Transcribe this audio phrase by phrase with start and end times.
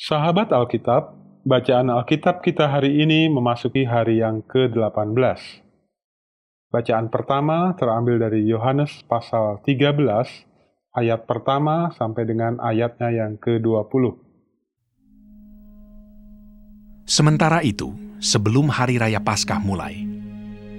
[0.00, 1.12] Sahabat Alkitab,
[1.44, 5.12] bacaan Alkitab kita hari ini memasuki hari yang ke-18.
[6.72, 10.00] Bacaan pertama terambil dari Yohanes pasal 13,
[10.96, 14.16] ayat pertama sampai dengan ayatnya yang ke-20.
[17.04, 17.92] Sementara itu,
[18.24, 20.00] sebelum hari raya Paskah mulai,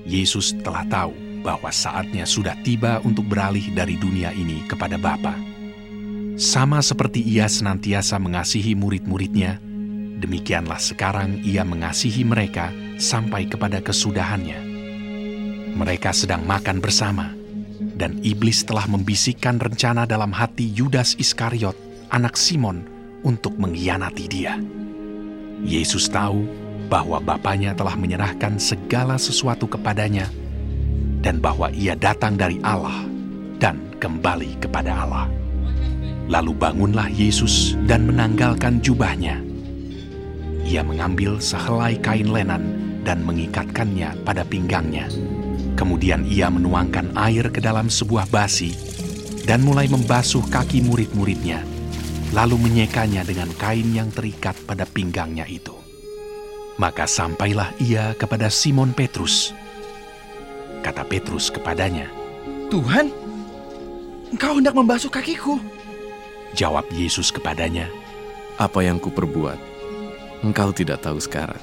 [0.02, 1.14] Yesus telah tahu
[1.46, 5.51] bahwa saatnya sudah tiba untuk beralih dari dunia ini kepada Bapa.
[6.42, 9.62] Sama seperti ia senantiasa mengasihi murid-muridnya,
[10.18, 14.58] demikianlah sekarang ia mengasihi mereka sampai kepada kesudahannya.
[15.78, 17.30] Mereka sedang makan bersama,
[17.94, 21.78] dan iblis telah membisikkan rencana dalam hati Yudas Iskariot,
[22.10, 22.90] anak Simon,
[23.22, 24.58] untuk mengkhianati dia.
[25.62, 26.50] Yesus tahu
[26.90, 30.26] bahwa Bapaknya telah menyerahkan segala sesuatu kepadanya,
[31.22, 33.06] dan bahwa ia datang dari Allah
[33.62, 35.41] dan kembali kepada Allah.
[36.30, 39.42] Lalu bangunlah Yesus dan menanggalkan jubahnya.
[40.68, 42.64] Ia mengambil sehelai kain lenan
[43.02, 45.10] dan mengikatkannya pada pinggangnya.
[45.74, 48.78] Kemudian ia menuangkan air ke dalam sebuah basi
[49.44, 51.66] dan mulai membasuh kaki murid-muridnya,
[52.32, 55.74] lalu menyekanya dengan kain yang terikat pada pinggangnya itu.
[56.78, 59.54] Maka sampailah ia kepada Simon Petrus.
[60.82, 62.10] Kata Petrus kepadanya,
[62.70, 63.10] Tuhan,
[64.34, 65.62] engkau hendak membasuh kakiku.
[66.52, 67.88] Jawab Yesus kepadanya,
[68.60, 69.58] Apa yang kuperbuat,
[70.44, 71.62] engkau tidak tahu sekarang,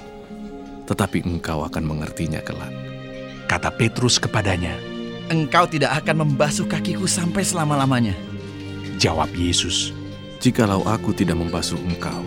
[0.88, 2.72] tetapi engkau akan mengertinya kelak.
[3.48, 4.76] Kata Petrus kepadanya,
[5.28, 8.16] Engkau tidak akan membasuh kakiku sampai selama-lamanya.
[8.96, 9.92] Jawab Yesus,
[10.40, 12.24] Jikalau aku tidak membasuh engkau,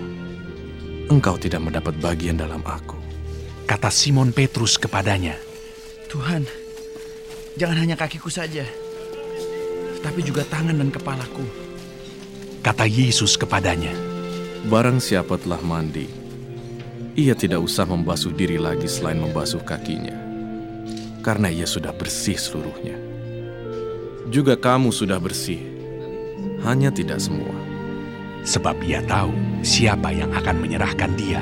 [1.09, 2.99] engkau tidak mendapat bagian dalam aku.
[3.65, 5.33] Kata Simon Petrus kepadanya,
[6.13, 6.45] Tuhan,
[7.57, 8.67] jangan hanya kakiku saja,
[10.05, 11.70] tapi juga tangan dan kepalaku.
[12.61, 13.89] Kata Yesus kepadanya,
[14.69, 16.05] Barang siapa telah mandi,
[17.17, 20.13] ia tidak usah membasuh diri lagi selain membasuh kakinya,
[21.25, 22.93] karena ia sudah bersih seluruhnya.
[24.29, 25.57] Juga kamu sudah bersih,
[26.61, 27.49] hanya tidak semua.
[28.41, 29.29] sebab ia tahu
[29.61, 31.41] siapa yang akan menyerahkan dia.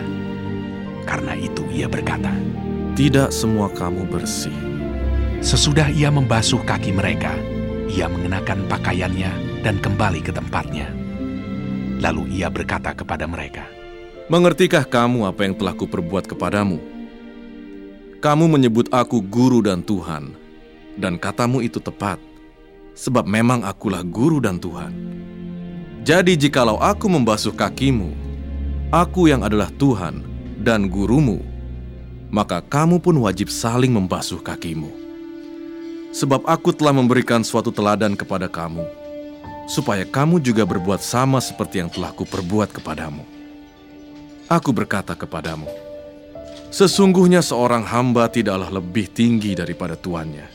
[1.07, 2.31] Karena itu ia berkata,
[2.95, 4.55] Tidak semua kamu bersih.
[5.43, 7.35] sesudah ia membasuh kaki mereka,
[7.91, 9.31] ia mengenakan pakaiannya
[9.63, 10.98] dan kembali ke tempatnya.
[11.99, 13.67] Lalu ia berkata kepada mereka,
[14.31, 16.79] Mengertikah kamu apa yang telah kuperbuat kepadamu?
[18.23, 20.31] Kamu menyebut aku guru dan Tuhan,
[20.95, 22.21] dan katamu itu tepat,
[22.95, 24.91] sebab memang akulah guru dan Tuhan.
[26.07, 28.15] Jadi jikalau aku membasuh kakimu,
[28.91, 30.23] aku yang adalah Tuhan
[30.61, 31.43] dan gurumu,
[32.31, 34.93] maka kamu pun wajib saling membasuh kakimu.
[36.15, 38.85] Sebab aku telah memberikan suatu teladan kepada kamu,
[39.69, 43.21] supaya kamu juga berbuat sama seperti yang telah kuperbuat kepadamu.
[44.49, 45.69] Aku berkata kepadamu,
[46.73, 50.49] sesungguhnya seorang hamba tidaklah lebih tinggi daripada tuannya,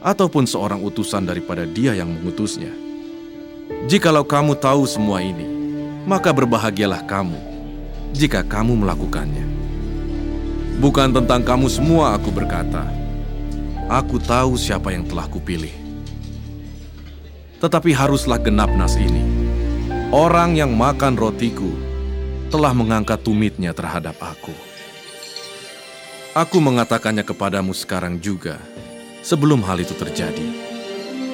[0.00, 2.72] ataupun seorang utusan daripada dia yang mengutusnya.
[3.84, 5.44] Jikalau kamu tahu semua ini,
[6.08, 7.36] maka berbahagialah kamu
[8.16, 9.44] jika kamu melakukannya.
[10.80, 12.88] Bukan tentang kamu semua aku berkata,
[13.92, 15.81] aku tahu siapa yang telah kupilih.
[17.62, 19.22] Tetapi haruslah genap nas ini.
[20.10, 21.70] Orang yang makan rotiku
[22.50, 24.52] telah mengangkat tumitnya terhadap aku.
[26.34, 28.58] Aku mengatakannya kepadamu sekarang juga,
[29.22, 30.48] sebelum hal itu terjadi,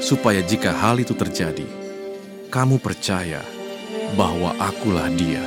[0.05, 1.65] supaya jika hal itu terjadi,
[2.53, 3.41] kamu percaya
[4.15, 5.43] bahwa akulah dia.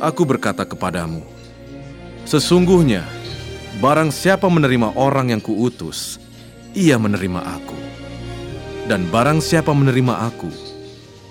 [0.00, 1.20] Aku berkata kepadamu,
[2.24, 3.04] sesungguhnya
[3.82, 6.16] barang siapa menerima orang yang kuutus,
[6.70, 7.73] ia menerima aku.
[8.84, 10.52] Dan barang siapa menerima aku,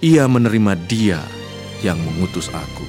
[0.02, 1.22] ia menerima dia
[1.86, 2.82] yang mengutus aku.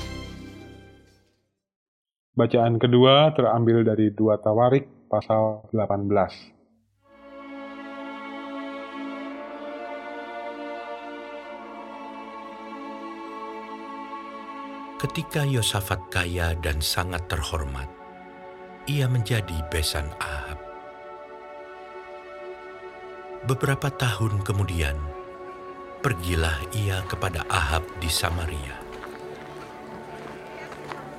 [2.33, 6.09] Bacaan kedua terambil dari dua Tawarik pasal 18.
[14.97, 17.93] Ketika Yosafat kaya dan sangat terhormat,
[18.89, 20.74] ia menjadi besan Ahab.
[23.45, 24.97] Beberapa tahun kemudian,
[26.01, 28.81] pergilah ia kepada Ahab di Samaria.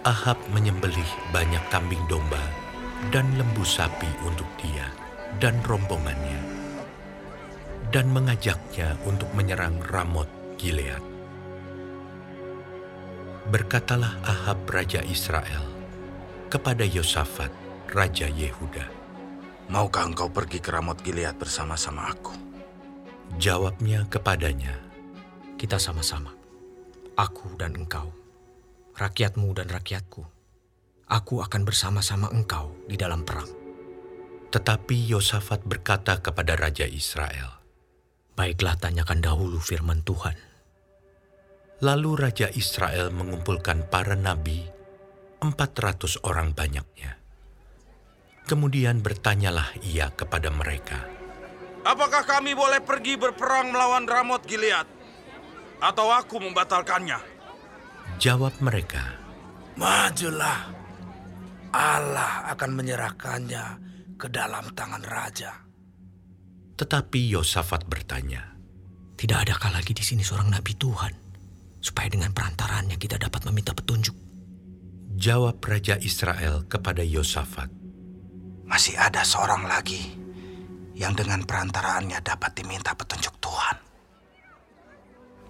[0.02, 2.42] Ahab menyembelih banyak kambing domba
[3.14, 4.90] dan lembu sapi untuk dia
[5.38, 6.42] dan rombongannya,
[7.94, 11.06] dan mengajaknya untuk menyerang Ramot Gilead.
[13.54, 15.62] Berkatalah Ahab Raja Israel
[16.50, 17.54] kepada Yosafat
[17.94, 19.05] Raja Yehuda.
[19.66, 22.34] Maukah engkau pergi ke Ramot Gilead bersama-sama aku?
[23.42, 24.78] Jawabnya kepadanya,
[25.58, 26.30] Kita sama-sama,
[27.18, 28.14] aku dan engkau.
[28.96, 30.24] rakyatmu dan rakyatku.
[31.12, 33.50] Aku akan bersama-sama engkau di dalam perang.
[34.56, 37.60] Tetapi Yosafat berkata kepada Raja Israel,
[38.40, 40.40] Baiklah tanyakan dahulu firman Tuhan.
[41.84, 44.64] Lalu Raja Israel mengumpulkan para nabi,
[45.44, 47.20] empat ratus orang banyaknya.
[48.46, 51.02] Kemudian bertanyalah ia kepada mereka,
[51.86, 54.90] Apakah kami boleh pergi berperang melawan Ramot Gilead?
[55.78, 57.22] Atau aku membatalkannya?
[58.18, 59.22] Jawab mereka,
[59.78, 60.74] Majulah,
[61.70, 63.66] Allah akan menyerahkannya
[64.18, 65.52] ke dalam tangan raja.
[66.74, 68.58] Tetapi Yosafat bertanya,
[69.14, 71.14] Tidak adakah lagi di sini seorang nabi Tuhan,
[71.86, 74.16] supaya dengan perantarannya kita dapat meminta petunjuk?
[75.16, 77.85] Jawab Raja Israel kepada Yosafat,
[78.66, 80.18] Masih ada seorang lagi
[80.98, 83.78] yang dengan perantaraannya dapat diminta petunjuk Tuhan.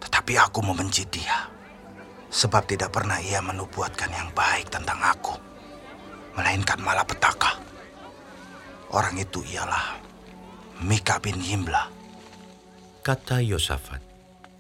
[0.04, 1.48] Tetapi aku membenci dia,
[2.28, 5.34] sebab tidak pernah ia menubuatkan yang baik tentang aku,
[6.36, 7.56] melainkan malah petaka.
[8.92, 9.98] Orang itu ialah
[10.84, 11.88] Mika bin Yimla.
[13.06, 14.02] kata Yosafat.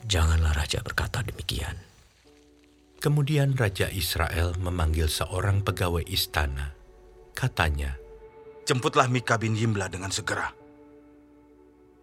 [0.05, 1.81] Janganlah raja berkata demikian.
[3.01, 6.73] Kemudian Raja Israel memanggil seorang pegawai istana.
[7.33, 7.97] Katanya,
[8.65, 10.49] Jemputlah Mika bin Yimla dengan segera.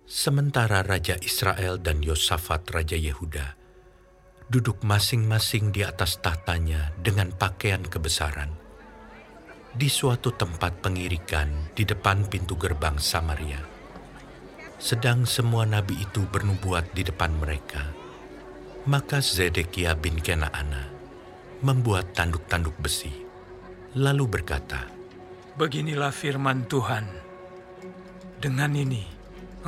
[0.07, 3.59] sementara Raja Israel dan Yosafat Raja Yehuda
[4.47, 8.55] duduk masing-masing di atas tahtanya dengan pakaian kebesaran
[9.75, 13.59] di suatu tempat pengirikan di depan pintu gerbang Samaria.
[14.79, 17.91] Sedang semua nabi itu bernubuat di depan mereka.
[18.87, 20.87] Maka Zedekia bin Kenaana
[21.59, 23.11] membuat tanduk-tanduk besi,
[23.99, 25.02] lalu berkata,
[25.53, 27.05] Beginilah firman Tuhan.
[28.41, 29.05] Dengan ini,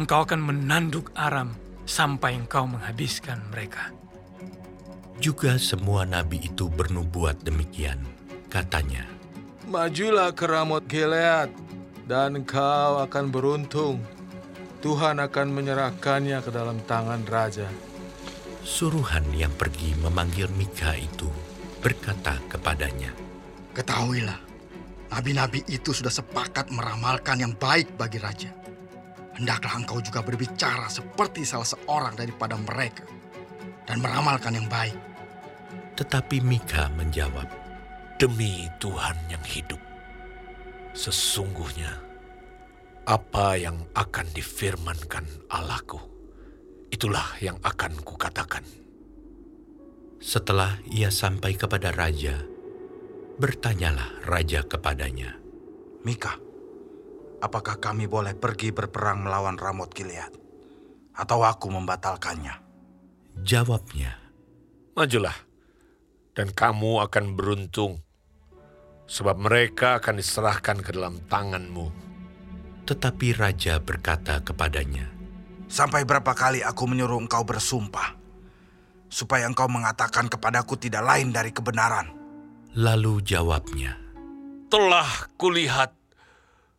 [0.00, 1.52] engkau akan menanduk Aram
[1.84, 3.92] sampai engkau menghabiskan mereka.
[5.20, 8.00] Juga semua nabi itu bernubuat demikian.
[8.48, 9.04] Katanya,
[9.68, 11.52] Majulah ke Ramot Gilead,
[12.08, 14.00] dan kau akan beruntung.
[14.84, 17.68] Tuhan akan menyerahkannya ke dalam tangan raja.
[18.64, 21.28] suruhan yang pergi memanggil Mika itu
[21.84, 23.12] berkata kepadanya,
[23.76, 24.40] Ketahuilah,
[25.14, 28.50] nabi-nabi itu sudah sepakat meramalkan yang baik bagi raja.
[29.38, 33.06] Hendaklah engkau juga berbicara seperti salah seorang daripada mereka
[33.86, 34.98] dan meramalkan yang baik.
[35.94, 37.46] Tetapi Mika menjawab,
[38.18, 39.78] Demi Tuhan yang hidup,
[40.94, 41.98] sesungguhnya
[43.06, 45.98] apa yang akan difirmankan Allahku,
[46.90, 48.66] itulah yang akan kukatakan.
[50.18, 52.53] Setelah ia sampai kepada raja,
[53.34, 55.34] bertanyalah raja kepadanya,
[56.06, 56.38] Mika,
[57.42, 60.30] apakah kami boleh pergi berperang melawan Ramot Gilead?
[61.14, 62.54] Atau aku membatalkannya?
[63.42, 64.18] Jawabnya,
[64.94, 65.34] Majulah,
[66.38, 67.98] dan kamu akan beruntung,
[69.10, 71.90] sebab mereka akan diserahkan ke dalam tanganmu.
[72.86, 75.10] Tetapi raja berkata kepadanya,
[75.66, 78.14] Sampai berapa kali aku menyuruh engkau bersumpah,
[79.10, 82.23] supaya engkau mengatakan kepadaku tidak lain dari kebenaran.
[82.74, 83.94] Lalu jawabnya,
[84.66, 85.94] Telah kulihat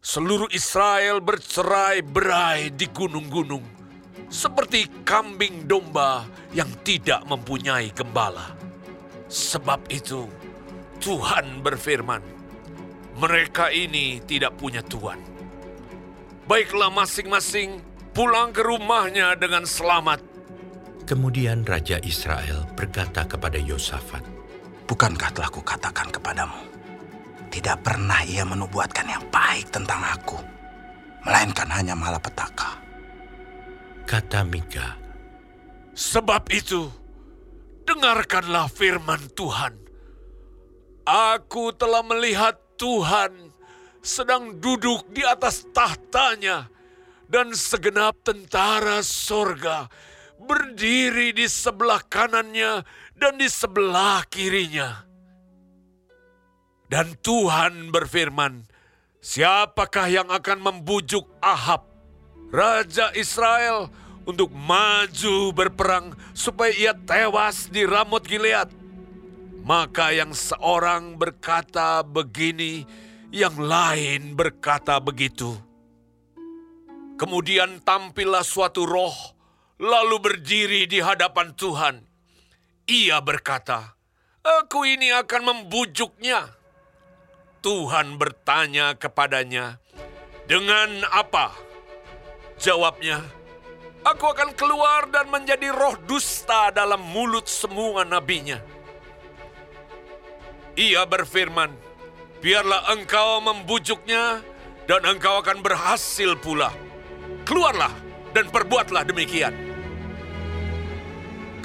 [0.03, 3.63] seluruh Israel bercerai-berai di gunung-gunung,
[4.27, 8.51] seperti kambing domba yang tidak mempunyai gembala.
[9.31, 10.27] Sebab itu,
[10.99, 12.19] Tuhan berfirman,
[13.15, 15.23] mereka ini tidak punya Tuhan.
[16.43, 17.79] Baiklah masing-masing
[18.11, 20.19] pulang ke rumahnya dengan selamat.
[21.07, 24.34] Kemudian Raja Israel berkata kepada Yosafat,
[24.85, 26.61] Bukankah telah kukatakan kepadamu,
[27.49, 30.37] tidak pernah ia menubuatkan yang baik tentang aku,
[31.25, 32.77] melainkan hanya malapetaka.
[34.05, 35.05] Kata Mika,
[35.95, 36.91] Sebab itu,
[37.87, 39.73] dengarkanlah firman Tuhan.
[41.07, 43.31] Aku telah melihat Tuhan
[44.03, 46.67] sedang duduk di atas tahtanya,
[47.25, 49.89] dan segenap tentara sorga
[50.35, 52.85] berdiri di sebelah kanannya
[53.15, 55.03] dan di sebelah kirinya.
[56.85, 58.69] Dan Tuhan berfirman,
[59.17, 61.89] siapakah yang akan membujuk Ahab,
[62.53, 63.89] Raja Israel,
[64.29, 68.69] untuk maju berperang supaya ia tewas di Ramot Gilead?
[69.65, 72.85] Maka yang seorang berkata begini,
[73.33, 75.57] yang lain berkata begitu.
[77.17, 79.17] Kemudian tampillah suatu roh,
[79.81, 82.04] lalu berdiri di hadapan Tuhan.
[82.85, 83.97] Ia berkata,
[84.45, 86.53] Aku ini akan membujuknya.
[87.65, 89.81] Tuhan bertanya kepadanya,
[90.45, 91.49] Dengan apa?
[92.61, 93.25] Jawabnya,
[94.05, 98.61] Aku akan keluar dan menjadi roh dusta dalam mulut semua nabinya.
[100.77, 101.73] Ia berfirman,
[102.37, 104.45] biarlah engkau membujuknya
[104.85, 106.69] dan engkau akan berhasil pula.
[107.49, 107.89] Keluarlah
[108.37, 109.57] dan perbuatlah demikian.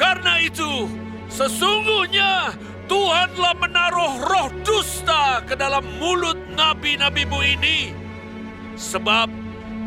[0.01, 0.89] Karena itu,
[1.31, 2.53] sesungguhnya
[2.91, 7.95] Tuhan telah menaruh roh dusta ke dalam mulut nabi-nabimu ini.
[8.75, 9.31] Sebab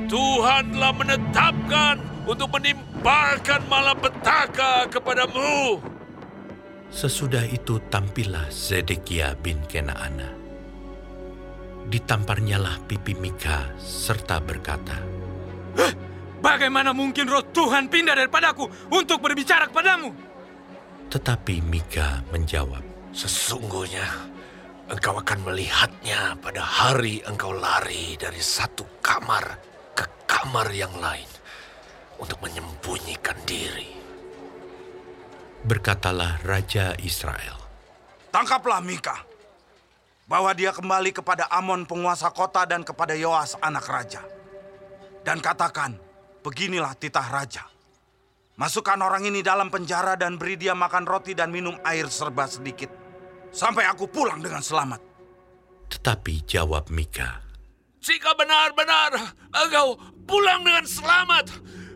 [0.07, 5.83] Tuhan telah menetapkan untuk menimpakan malapetaka kepadamu.
[6.93, 10.31] Sesudah itu tampillah Zedekia bin Kenaana.
[11.89, 14.95] Ditamparnyalah pipi Mika serta berkata,
[16.39, 20.32] Bagaimana mungkin roh Tuhan pindah daripadaku untuk berbicara kepadamu?
[21.13, 22.81] Tetapi Mika menjawab,
[23.13, 24.33] Sesungguhnya
[24.89, 29.45] engkau akan melihatnya pada hari engkau lari dari satu kamar
[29.93, 31.29] ke kamar yang lain
[32.17, 33.93] untuk menyembunyikan diri.
[35.61, 37.61] Berkatalah Raja Israel,
[38.33, 39.21] Tangkaplah Mika,
[40.25, 44.25] bawa dia kembali kepada Amon penguasa kota dan kepada Yoas anak raja.
[45.21, 45.93] Dan katakan,
[46.41, 47.72] beginilah titah raja.
[48.53, 52.89] Masukkan orang ini dalam penjara dan beri dia makan roti dan minum air serba sedikit.
[53.49, 55.01] Sampai aku pulang dengan selamat.
[55.89, 57.41] Tetapi jawab Mika,
[58.01, 59.15] Jika benar-benar
[59.53, 59.95] engkau
[60.27, 61.53] pulang dengan selamat,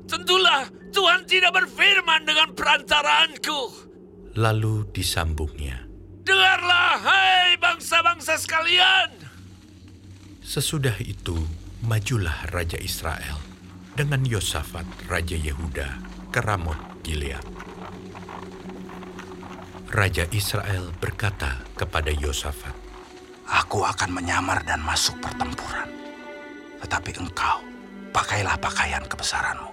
[0.08, 3.90] tentulah Tuhan tidak berfirman dengan perantaranku.
[4.38, 5.84] Lalu disambungnya.
[6.24, 9.10] Dengarlah, hai bangsa-bangsa sekalian.
[10.46, 11.36] Sesudah itu,
[11.84, 13.36] majulah Raja Israel
[13.98, 17.44] dengan Yosafat, Raja Yehuda, ke Ramot Gilead.
[19.88, 22.76] Raja Israel berkata kepada Yosafat,
[23.48, 25.88] Aku akan menyamar dan masuk pertempuran.
[26.84, 27.64] Tetapi engkau,
[28.12, 29.72] pakailah pakaian kebesaranmu.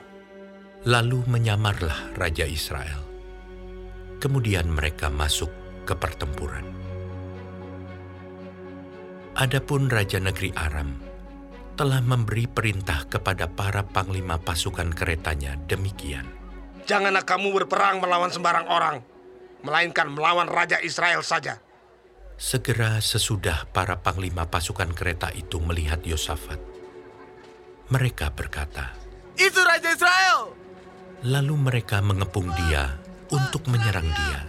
[0.86, 3.02] Lalu menyamarlah Raja Israel.
[4.22, 5.50] Kemudian mereka masuk
[5.82, 6.64] ke pertempuran.
[9.34, 10.94] Adapun Raja Negeri Aram
[11.74, 16.43] telah memberi perintah kepada para panglima pasukan keretanya demikian.
[16.84, 18.96] Janganlah kamu berperang melawan sembarang orang,
[19.64, 21.56] melainkan melawan Raja Israel saja.
[22.36, 26.58] Segera sesudah para panglima pasukan kereta itu melihat Yosafat,
[27.88, 28.92] mereka berkata,
[29.38, 30.52] Itu Raja Israel!
[31.24, 33.00] Lalu mereka mengepung dia
[33.32, 34.40] untuk menyerang dia.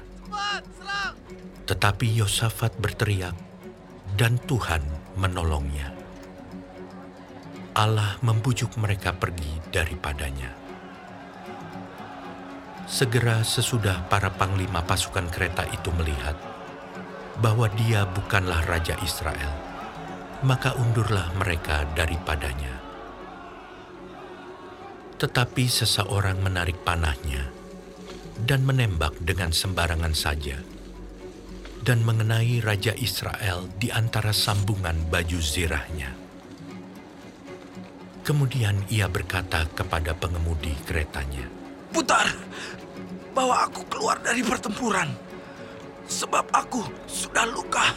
[1.70, 3.36] Tetapi Yosafat berteriak,
[4.16, 4.84] dan Tuhan
[5.16, 5.92] menolongnya.
[7.76, 10.65] Allah membujuk mereka pergi daripadanya.
[12.86, 16.38] Segera sesudah para panglima pasukan kereta itu melihat
[17.42, 19.50] bahwa dia bukanlah Raja Israel,
[20.46, 22.78] maka undurlah mereka daripadanya.
[25.18, 27.50] Tetapi seseorang menarik panahnya
[28.38, 30.62] dan menembak dengan sembarangan saja
[31.82, 36.14] dan mengenai Raja Israel di antara sambungan baju zirahnya.
[38.26, 41.65] Kemudian ia berkata kepada pengemudi keretanya,
[41.96, 42.28] Putar,
[43.32, 45.08] bawa aku keluar dari pertempuran.
[46.12, 47.96] Sebab aku sudah luka.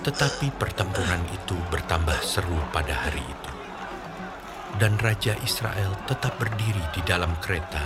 [0.00, 3.52] Tetapi pertempuran itu bertambah seru pada hari itu.
[4.80, 7.84] Dan Raja Israel tetap berdiri di dalam kereta,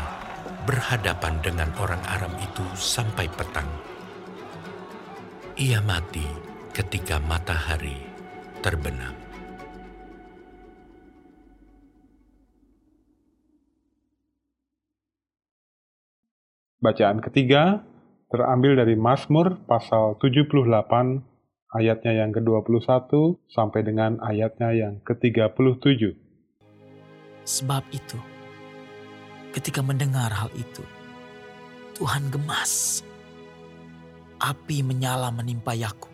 [0.70, 3.66] berhadapan dengan orang Aram itu sampai petang.
[5.58, 6.30] Ia mati
[6.70, 8.06] ketika matahari
[8.62, 9.25] terbenam.
[16.76, 17.80] Bacaan ketiga
[18.28, 20.68] terambil dari Mazmur pasal 78
[21.72, 23.08] ayatnya yang ke-21
[23.48, 26.12] sampai dengan ayatnya yang ke-37.
[27.48, 28.20] Sebab itu,
[29.56, 30.84] ketika mendengar hal itu,
[31.96, 33.00] Tuhan gemas.
[34.36, 36.12] Api menyala menimpa Yakub,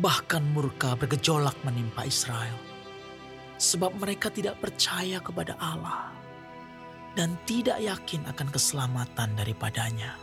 [0.00, 2.56] bahkan murka bergejolak menimpa Israel.
[3.60, 6.17] Sebab mereka tidak percaya kepada Allah
[7.18, 10.14] dan tidak yakin akan keselamatan daripadanya.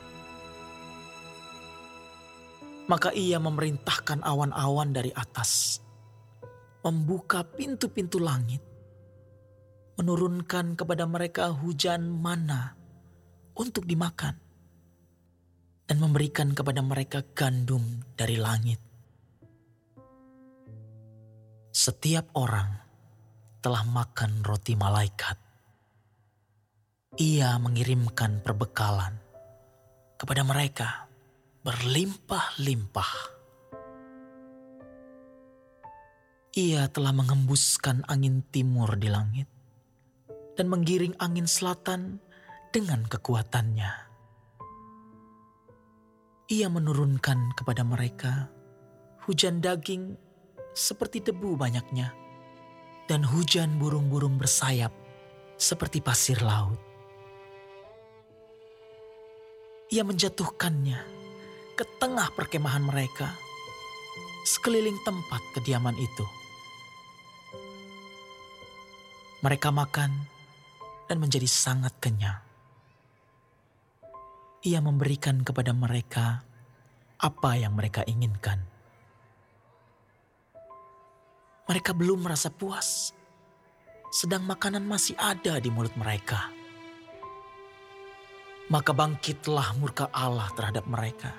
[2.87, 5.83] Maka ia memerintahkan awan-awan dari atas,
[6.87, 8.63] membuka pintu-pintu langit,
[9.99, 12.79] menurunkan kepada mereka hujan mana
[13.59, 14.39] untuk dimakan,
[15.91, 18.79] dan memberikan kepada mereka gandum dari langit.
[21.75, 22.71] Setiap orang
[23.59, 25.44] telah makan roti malaikat.
[27.15, 29.15] Ia mengirimkan perbekalan
[30.19, 31.07] kepada mereka
[31.63, 33.11] berlimpah-limpah.
[36.59, 39.47] Ia telah mengembuskan angin timur di langit
[40.59, 42.19] dan menggiring angin selatan
[42.75, 43.91] dengan kekuatannya.
[46.51, 48.51] Ia menurunkan kepada mereka
[49.23, 50.19] hujan daging
[50.75, 52.11] seperti debu banyaknya,
[53.07, 54.91] dan hujan burung-burung bersayap
[55.55, 56.94] seperti pasir laut.
[59.85, 60.97] Ia menjatuhkannya
[61.77, 63.37] ke tengah perkemahan mereka,
[64.41, 66.25] sekeliling tempat kediaman itu.
[69.45, 70.09] Mereka makan
[71.05, 72.41] dan menjadi sangat kenyang.
[74.65, 76.41] Ia memberikan kepada mereka
[77.21, 78.65] apa yang mereka inginkan.
[81.69, 83.13] Mereka belum merasa puas,
[84.09, 86.64] sedang makanan masih ada di mulut mereka.
[88.65, 91.29] Maka bangkitlah murka Allah terhadap mereka.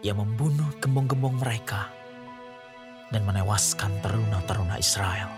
[0.00, 1.92] Ia membunuh gembong-gembong mereka
[3.12, 5.28] dan menewaskan teruna-teruna Israel.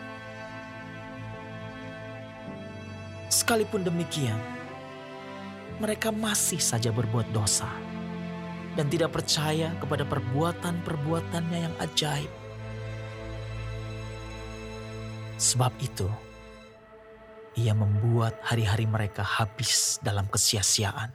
[3.27, 4.39] Sekalipun demikian,
[5.83, 7.69] mereka masih saja berbuat dosa
[8.79, 12.31] dan tidak percaya kepada perbuatan-perbuatannya yang ajaib.
[15.39, 16.07] Sebab itu,
[17.59, 21.11] ia membuat hari-hari mereka habis dalam kesia-siaan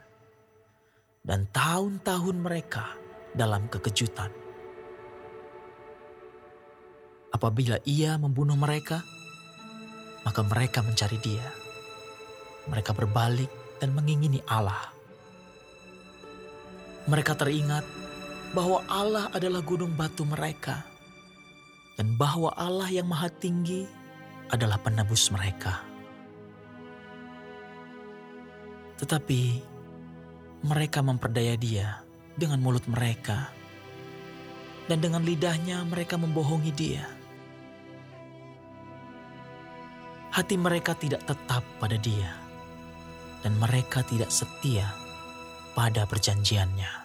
[1.24, 2.84] dan tahun-tahun mereka
[3.32, 4.28] dalam kekejutan.
[7.32, 9.02] Apabila ia membunuh mereka,
[10.28, 11.48] maka mereka mencari dia.
[12.70, 13.50] Mereka berbalik
[13.82, 14.92] dan mengingini Allah.
[17.10, 17.84] Mereka teringat
[18.54, 20.86] bahwa Allah adalah gunung batu mereka,
[21.98, 23.84] dan bahwa Allah yang Maha Tinggi
[24.54, 25.93] adalah penebus mereka.
[29.04, 29.42] Tetapi
[30.64, 32.00] mereka memperdaya Dia
[32.40, 33.52] dengan mulut mereka,
[34.88, 37.04] dan dengan lidahnya mereka membohongi Dia.
[40.32, 42.44] Hati mereka tidak tetap pada Dia
[43.44, 44.88] dan mereka tidak setia
[45.76, 47.03] pada perjanjiannya.